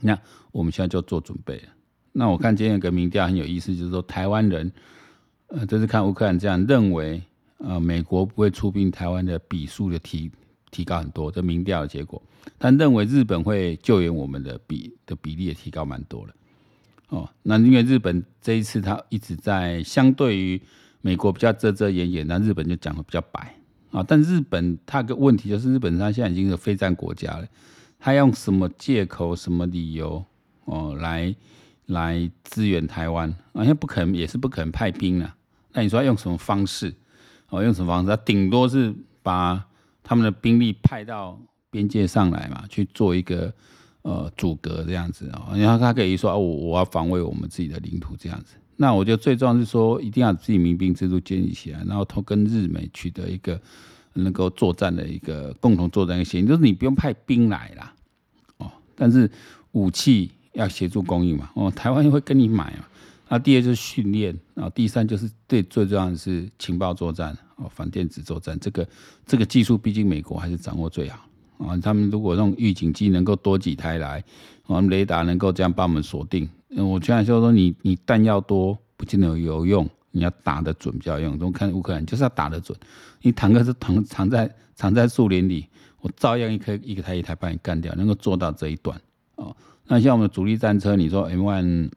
[0.00, 0.18] 那
[0.50, 1.62] 我们现在就做准备。
[2.16, 4.70] 那我看今天有个民调很有意思，就是说台湾人，
[5.48, 7.20] 呃，这是看乌克兰这样认为，
[7.58, 10.30] 呃，美国不会出兵台湾的比数的提
[10.70, 12.22] 提高很多，这民调的结果，
[12.56, 16.34] 但认为日本会救援我们的比的比例也提高蛮多了。
[17.08, 20.62] 哦，那因为日本这一次他一直在相对于
[21.00, 23.56] 美国比较遮遮掩掩，那日本就讲的比较白
[23.90, 24.04] 啊。
[24.06, 27.46] 但日本它个问题就是，日本它现在已经是非战国家了，
[27.98, 30.24] 他用什么借口、什么理由
[30.64, 31.34] 哦来
[31.86, 33.34] 来支援台湾？
[33.52, 35.36] 好像不可能，也是不可能派兵啊。
[35.72, 36.94] 那你说要用什么方式？
[37.48, 38.08] 哦，用什么方式？
[38.08, 39.64] 他顶多是把
[40.02, 41.38] 他们的兵力派到
[41.70, 43.52] 边界上来嘛，去做一个。
[44.06, 48.54] 呃，阻隔这样子啊，然后他可以说，我我要防卫我们自己的领土这样子。
[48.76, 53.58] 那我觉得最重要是说，一定要自己民兵制度建立起来，然后他跟日美取得一个
[54.12, 57.94] 能够作战的一个共同作战的协议，就是你不用派兵来啦，
[58.58, 59.30] 哦，但是
[59.72, 62.84] 武器要协助供应嘛，哦，台湾会跟你买嘛。
[63.28, 68.86] 那第二就是训练，然后第三就是对最重要的是情报作战哦，反电子作战，这个
[69.26, 71.26] 这个技术毕竟美国还是掌握最好
[71.58, 71.76] 啊。
[71.78, 74.22] 他们如果用预警机能够多几台来，
[74.66, 76.48] 我们雷达能够这样帮我们锁定。
[76.76, 81.36] 我现在就说你你弹药多不见得有用，你要打得准比较用。
[81.40, 82.78] 我看乌克兰就是要打得准，
[83.22, 85.66] 你坦克是藏藏在藏在树林里，
[86.02, 89.00] 我照样一颗一个台一台把你干掉，能够做到这一段
[89.36, 89.56] 哦。
[89.86, 91.90] 那像我们主力战车，你说 M1。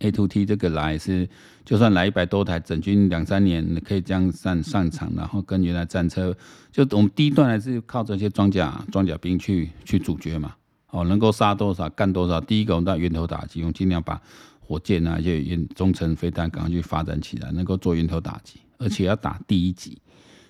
[0.00, 1.26] A2T 这个来是，
[1.64, 6.36] 就算来一百多台，整军两三年可以这样上上场，然后跟原来战车，
[6.72, 10.56] 就我们第一段还是靠这些装甲装甲兵去去阻绝嘛，
[10.90, 12.40] 哦，能够杀多少干多少。
[12.40, 14.20] 第一个我们到源头打击，我们尽量把
[14.58, 19.96] 火箭啊，一些中程飞弹赶快去发展起来，能够做源头打击，而且要打第一级，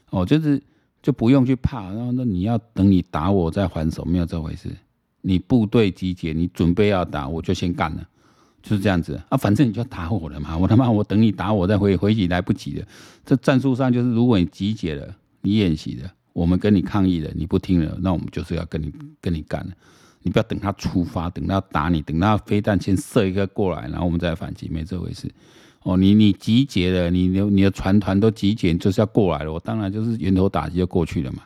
[0.09, 0.61] 哦，就是
[1.03, 4.71] 就不用去怕，然后那你要等你打我再还手，没有这回事。
[5.27, 8.07] 你部队集结，你准备要打，我就先干了。
[8.63, 12.87] 就是这样子啊，反正你就要打我了嘛，我他妈我等你打我再回回去来不及了。
[13.25, 19.73] 这战术上就是，如果你集结了，你演习了，我们跟你抗议了，你不听了，那我们就是要跟你跟你干了。
[20.23, 25.31] 你不要等他出发，等他打你，等他飞弹先射一个过来，然后我们再反击，没这回事。
[25.83, 31.43] 哦，你你集结了，你你你的船团都集结，就是要过来了，我当然就是源头打击就过去了嘛。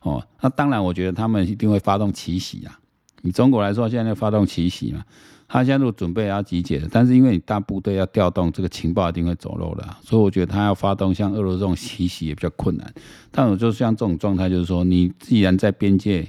[0.00, 2.78] 哦，那当然，我觉得他们一定会发动奇袭啊。
[3.22, 5.02] 以中国来说，现在发动奇袭嘛。
[5.48, 12.94] 他现在都准备要集结，但是因为你大部队要调动，这个情报一定会走漏的，所以我觉得他要发动像俄罗斯这种奇袭也比较困难。
[13.30, 16.26] 但我就像这种状态，就是说，你既然在边界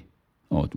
[0.50, 0.68] 哦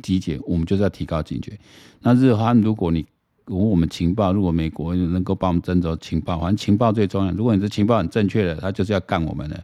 [0.00, 1.58] 集结，我们就是要提高警觉。
[2.00, 3.04] 那日韩，如果你
[3.46, 7.32] 我们情报，如果美国能够帮我们争走情报，反正情报最重要。
[7.32, 9.60] 如果你的情报很正确的，他就是要干我们的。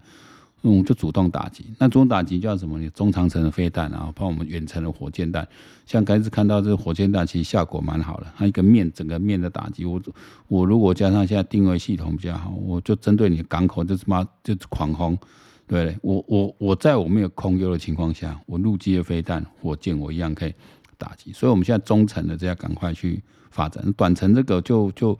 [0.66, 1.62] 嗯，就主动打击。
[1.78, 2.78] 那主动打击叫什么？
[2.78, 5.46] 你中长程的飞弹，然后帮我们远程的火箭弹。
[5.84, 8.26] 像刚才看到这个火箭弹，其实效果蛮好的。
[8.34, 10.00] 它一个面整个面的打击，我
[10.48, 15.18] 我如果加上现在定位系统比较好，我就针对你港口就是妈就是狂轰。
[15.66, 20.54] 对，我我我在我没有空优的情况下，我陆基的飞弹、火箭我一样可以
[20.96, 21.30] 打击。
[21.32, 25.18] 所以我们现在中程的这要赶快去发展，短程这个就就。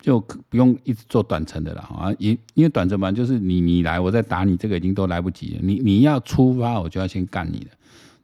[0.00, 5.60] 就不用一直做短程的了啊，因因为短程嘛，就是你你来，我再打你，这个已经都来不及了。
[5.62, 7.66] 你你要出发，我就要先干你的。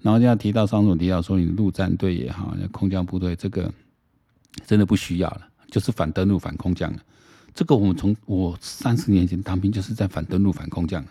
[0.00, 3.72] 然后现在提到上总提到说，你陆战队也好，空降部队这个
[4.66, 6.98] 真的不需要了，就是反登陆、反空降了。
[7.54, 11.10] 这个我们从我三十年前当兵就是在反登陆、反空降了。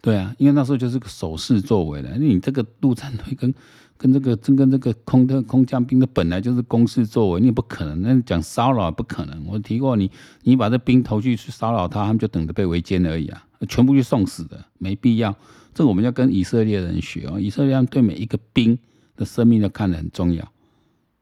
[0.00, 3.54] 对啊，因为那时候就是个守势作为的，你这个陆战队跟
[4.02, 8.02] 跟这个真跟这个空的空降兵的本来就是攻势作为，你也不可能。
[8.02, 9.46] 那讲骚扰不可能。
[9.46, 10.10] 我提过你，
[10.42, 15.32] 你把这兵投去去骚扰他，他们就等着被围歼而已啊，全部去送死的，没必要。
[15.72, 18.76] 这个我们要跟以色列人学哦，以色列人对每一个兵
[19.14, 20.52] 的生命都看得很重要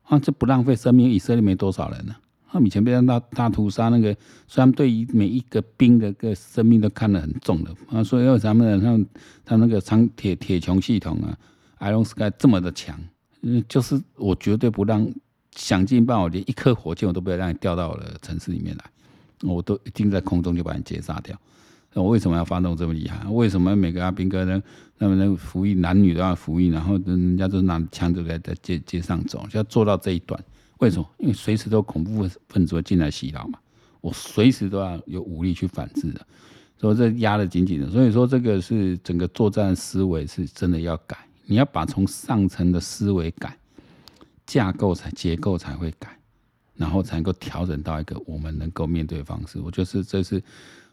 [0.04, 2.20] 啊，这不浪费生命，以色列没多少人呢、啊。
[2.52, 4.16] 他们以前被人大大屠杀，那个
[4.48, 8.98] 虽然对于每一个兵的个生命都看得很重的啊，所以为什么他
[9.44, 11.36] 他那个长铁铁穹系统啊
[11.80, 12.98] ，Iron Sky 这么的强，
[13.42, 15.12] 嗯，就是我绝对不让
[15.56, 18.84] 想尽办法，连一颗火箭我都不要让你掉到我的城市里面来，
[19.42, 21.36] 我都一定在空中就把你截杀掉。
[21.92, 23.28] 那我为什么要发动这么厉害？
[23.28, 24.62] 为什么每个阿兵哥呢？
[24.96, 30.40] 那么那个服役，男女都要服役，然后人家都拿枪就在在街街上走，就要做到这一段。
[30.78, 31.10] 为什么？
[31.18, 33.58] 因为随时都有恐怖分子会进来洗脑嘛，
[34.00, 36.24] 我随时都要有武力去反制的，
[36.78, 37.90] 所以这压得紧紧的。
[37.90, 41.18] 所以说，这个是整个作战思维是真的要改，
[41.50, 43.58] 你要把从上层的思维改，
[44.46, 46.16] 架构才结构才会改，
[46.76, 49.58] 然后才能够调整到一个我们能够面对的方式。
[49.58, 50.40] 我觉得是这是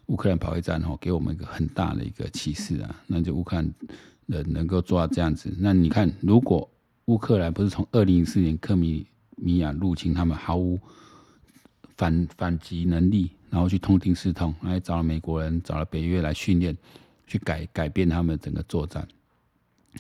[0.07, 3.71] 乌克兰保卫战哈给我们一个很大的一个启示啊，那就乌克兰
[4.25, 5.55] 人能够做到这样子。
[5.59, 6.67] 那你看，如果
[7.05, 10.79] 乌克兰不是从二零一四年克米米亚入侵，他们毫无
[11.97, 16.75] 反反击能力，然后去痛定思痛，来找了美国人，找了北约来训练，
[17.27, 19.07] 去改改变他们整个作战。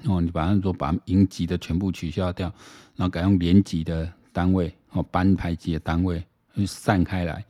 [0.05, 2.51] 哦，你把他说把营级的全部取消掉，
[2.95, 6.23] 然后改用连级的单位，哦，班排级的单位
[6.55, 7.43] 去散开来。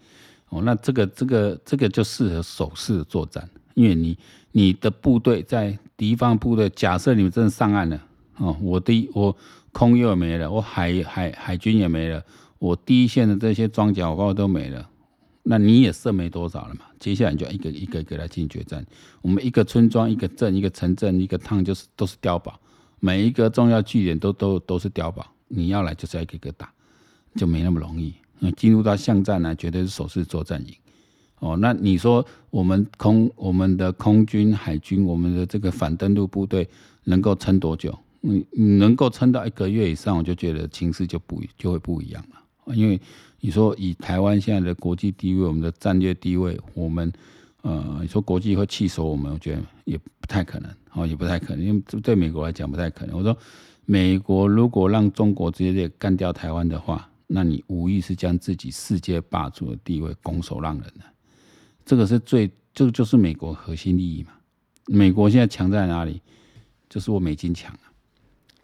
[0.49, 4.17] 哦，那这个这个这个就适合守势作战，因为你
[4.51, 8.01] 你的部队在敌方部队，假设你们真的上岸了，
[8.37, 9.35] 哦，我的我。
[9.73, 12.23] 空又没了，我海海海军也没了，
[12.57, 14.89] 我第一线的这些装甲我都没了，
[15.49, 16.81] 那你也剩没多少了嘛？
[16.99, 18.85] 接下来你就一个一个一个来进行决战。
[19.21, 22.59] 我们一个村庄、一个镇、一个城镇、一个烫，就是都是碉堡，
[22.99, 25.25] 每一个重要据点都都都是碉堡。
[25.47, 26.69] 你要来就是要一个个打，
[27.35, 28.13] 就没那么容易。
[28.57, 30.73] 进入到巷战呢，绝对是守势作战营。
[31.39, 36.67] 哦，那你说我们空我们的空军、海军、我们的这个反登陆部队
[37.05, 37.97] 能够撑多久？
[38.23, 38.43] 嗯
[38.79, 42.41] 能够撑到一个月以上，我就觉得情势就不就会不一样了。
[42.73, 42.99] 因为
[43.39, 47.11] 你说以台湾现在的国际地位，我们的战略地位，我们
[47.61, 53.17] 呃，你说国际会弃守我们，我觉得也不太可能，哦，也不太可能，因为对美国来讲不太可能。
[53.17, 53.37] 我说
[53.85, 61.05] 美国如果让中国直接干掉台湾的话，那你无疑是将自己世界霸主的地位拱手让人了。
[61.85, 64.31] 这个是最，这个就是美国核心利益嘛。
[64.87, 66.21] 美国现在强在哪里？
[66.89, 67.77] 就是我美金强。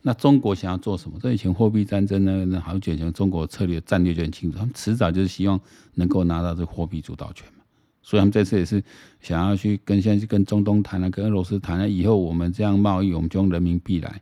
[0.05, 1.17] 那中国想要做什么？
[1.19, 5.59] 这以前货币战争呢，那好久以前中国策略战略就很清楚，他们迟早就是希望
[5.95, 7.63] 能够拿到这货币主导权嘛。
[8.01, 8.83] 所以他们这次也是
[9.21, 14.21] 想要去跟现在去跟中东谈啊，跟俄罗斯谈啊，以后我们这样贸易，我们就用人民币来，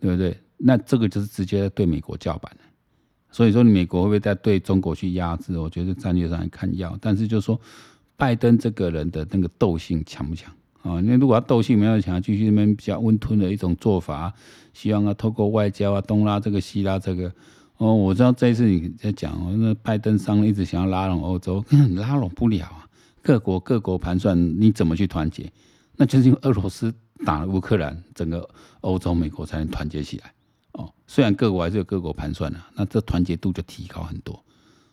[0.00, 0.38] 对不对？
[0.56, 2.56] 那这个就是直接对美国叫板。
[3.30, 5.58] 所以说，美国会不会再对中国去压制？
[5.58, 7.60] 我觉得战略上看要，但是就是说。
[8.18, 10.50] 拜登这个人的那个斗性强不强
[10.86, 11.00] 啊？
[11.02, 14.32] 那如果他斗性没有强，继续那边比较温吞的一种做法，
[14.72, 17.32] 希望啊透过外交啊东拉这个西拉这个
[17.78, 21.64] 哦，我知道这一次你在讲，那拜登商一直想要拉拢欧洲，
[21.96, 22.86] 拉拢不了啊。
[23.22, 25.50] 各国各国盘算你怎么去团结，
[25.96, 28.48] 那就是因为俄罗斯打了乌克兰，整个
[28.82, 30.32] 欧洲美国才能团结起来
[30.72, 30.88] 哦。
[31.06, 34.40] 虽然各国还是有各国盘算的，那这团结度就提高很多。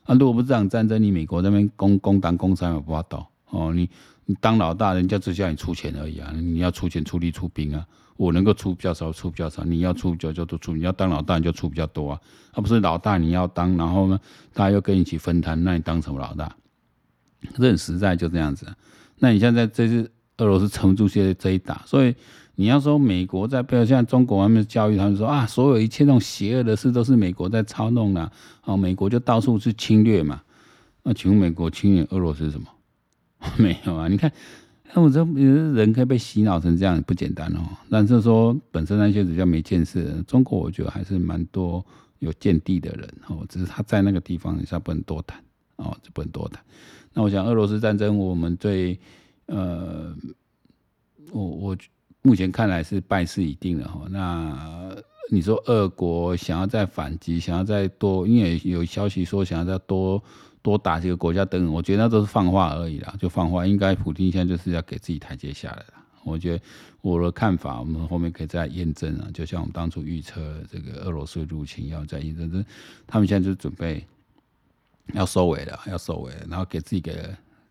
[0.03, 3.71] 啊，如果不是这场战争，你美国那边攻攻打攻山也不怕倒哦。
[3.73, 3.89] 你
[4.25, 6.31] 你当老大，人家只叫你出钱而已啊。
[6.35, 7.85] 你要出钱出力出兵啊，
[8.17, 9.63] 我能够出比较少，出比较少。
[9.63, 12.19] 你要出就就都出，你要当老大你就出比较多啊。
[12.53, 14.19] 而不是老大你要当，然后呢，
[14.53, 16.55] 大家又跟你一起分摊，那你当什么老大？
[17.55, 18.65] 这很实在就这样子。
[19.19, 22.15] 那你现在这次俄罗斯撑不住现在这一打，所以。
[22.55, 28.31] 你要说美国在背后，像中国外面教育他们说啊，所有一切那种邪恶的事都是美国在操弄的，
[28.63, 30.39] 哦，美国就到处去侵略嘛。
[31.01, 32.67] 那请问美国侵略俄罗斯是什么？
[33.57, 34.31] 没有啊，你看，
[34.93, 37.61] 那我这人可以被洗脑成这样不简单哦。
[37.89, 41.85] 但是说本身那些比较没见识的，中国我觉得还是蛮多
[42.19, 45.41] 有见地的人哦，只是他在那个地方，你才不能多谈
[45.75, 46.63] 哦，就不能多谈。
[47.13, 48.99] 那我想俄罗斯战争，我们对
[49.47, 50.15] 呃，
[51.31, 51.77] 我我。
[52.25, 54.03] 目前看来是败势已定了哈。
[54.09, 54.95] 那
[55.29, 60.23] 你说俄国想要再反击，想要再多，因为有消息说想要再多
[60.63, 63.67] 多打几个国家等等，我觉得那都是放话而已啦，就放话。
[63.67, 65.93] 应该普丁现在就是要给自己台阶下来了。
[66.23, 66.63] 我觉得
[67.01, 69.27] 我的看法，我们后面可以再验证啊。
[69.31, 70.41] 就像我们当初预测
[70.71, 72.65] 这个俄罗斯入侵要再验证，这
[73.05, 74.03] 他们现在就准备
[75.13, 77.13] 要收尾了，要收尾，然后给自己给。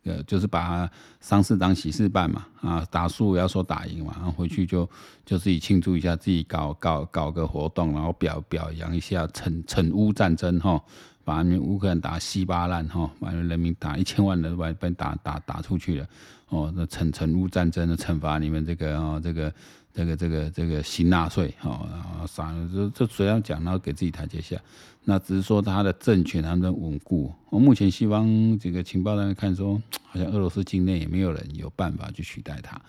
[0.04, 0.90] 呃，就是把
[1.20, 4.84] 丧事当喜事办嘛，啊，打输要说打赢嘛，然后回去就
[5.24, 10.82] 就自己庆祝一下，自己搞搞搞个活动，然后表表扬一下，惩惩乌战争哈，
[11.24, 16.06] 把你们乌克兰打稀巴烂哈，把人民打一千万人把被打打打出去了，
[16.48, 19.52] 哦，那惩惩乌战争的惩罚你们这个哦这个。
[19.94, 24.58] 这个这个这个新纳粹哦，然后啥这这随便讲，然后给自己台阶下，
[25.04, 27.30] 那只是说他的政权还能稳固。
[27.50, 32.80] 我目前西方这个情报上看说，好像俄罗斯境内也没有人有办法去取代他，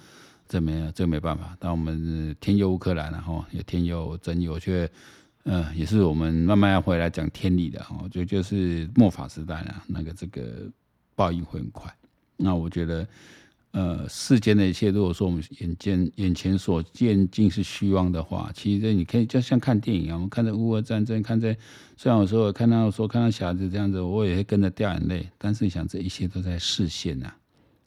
[0.47, 1.57] 这没有这没办法。
[1.59, 4.57] 但我们天佑乌克兰然后也天佑真理，我
[5.43, 10.69] 嗯也是我们慢慢要回来讲天理的哦，就就是末法时代了，那个这个
[11.15, 11.93] 报应会很快。
[12.37, 13.07] 那我觉得。
[13.75, 21.57] 呃，世间的一切，如果说我们眼见眼前所见尽是虚妄的话，其实你可以就像看电影一样，我们看着乌俄战争，看着
[21.97, 25.27] 虽然有时候看到说看到小孩子这样子，我也会跟着掉眼泪。
[25.39, 27.33] 但是想，这一切都在视线呐，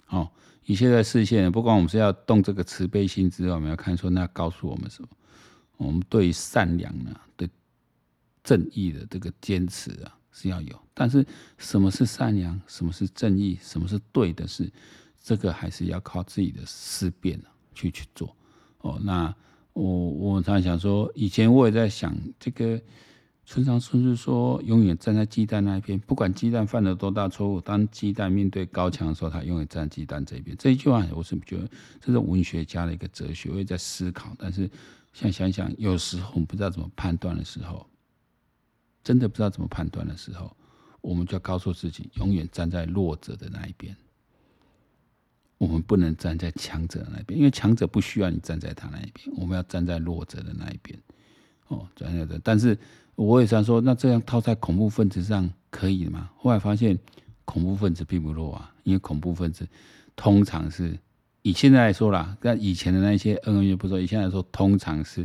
[0.08, 0.28] 哦，
[0.64, 1.52] 一切在视线。
[1.52, 5.08] 不管我们是要动这个慈悲心之外，我们要看说那告诉我们什么？
[5.76, 7.48] 我们对善良呢，对
[8.42, 10.78] 正义的这个坚持啊是要有。
[10.94, 11.26] 但是
[11.58, 12.60] 什么是善良？
[12.66, 13.58] 什么是正义？
[13.60, 14.70] 什么是对的事？
[15.22, 17.40] 这个还是要靠自己的思辨
[17.74, 18.34] 去去做
[18.78, 18.98] 哦。
[19.02, 19.34] 那
[19.72, 22.80] 我我常常想说，以前我也在想，这个
[23.44, 30.56] 村上春树说，永远站在鸡蛋那一边，不管鸡蛋犯了多大错误，当鸡蛋面对高墙的时候，他永远站在鸡蛋这边。
[30.56, 31.68] 这一句话，我是觉得
[32.00, 34.34] 这是文学家的一个哲学，我也在思考。
[34.38, 34.70] 但是
[35.16, 37.86] 现在想想，有时候我们不知道怎么判断的时候，
[39.02, 40.54] 真的不知道怎么判断的时候，
[41.00, 43.96] 我们就要告诉自己，永远站在弱者的那一边。
[45.56, 49.34] 我们不能站在强者的那边，因为强者不需要你站在他那一边。
[49.38, 51.00] 我们要站在弱者的那一边。
[51.68, 52.38] 哦，这样的。
[52.44, 52.78] 但是
[53.14, 56.30] 我也想说，那这样套在恐怖分子上可以吗？
[56.36, 56.98] 后来发现，
[57.46, 59.66] 恐怖分子并不弱啊，因为恐怖分子
[60.14, 60.98] 通常是
[61.46, 65.24] 以现在来说啦，但以前的那些恩恩怨不说，以现在来说，通常是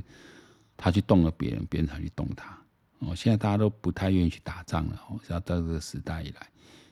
[0.77, 2.55] 他去动了别人，别人才去动他。
[2.99, 5.01] 哦，现在大家都不太愿意去打仗了。
[5.09, 6.47] 哦，要到这个时代以来。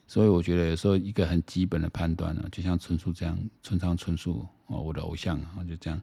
[0.07, 6.01] 所以我觉得有时候一个很基本的判断呢，就像春树这样，村上春树哦，我的偶像啊，就这样，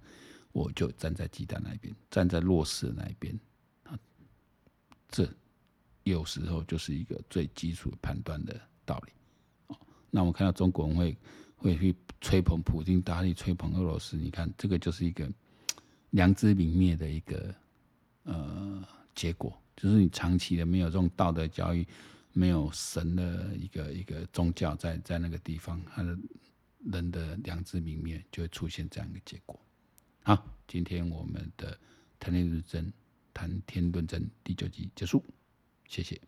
[0.53, 3.37] 我就站在鸡蛋那边，站在弱势的那一边
[3.83, 3.99] 啊，
[5.09, 5.29] 这
[6.05, 9.13] 有时候就是一个最基础判断的道理。
[9.67, 9.77] 哦
[10.13, 11.19] 那我们看到中国人会
[11.67, 15.31] 会去吹捧普丁，大力吹捧俄罗斯，你看这个就是一个
[16.11, 17.55] 良知泯灭的一个
[18.23, 18.83] 呃
[19.15, 21.87] 结果，就是你长期的没有这种道德教育，
[22.33, 26.17] 没有神的一个一个宗教在在那个地方，他的
[26.85, 29.59] 人的良知泯灭，就会出现这样一个结果。
[30.23, 31.79] 好，今天我们的
[32.19, 32.93] 谈天论政
[33.35, 35.25] 谈天论政第九集结束，
[35.89, 36.21] 谢谢。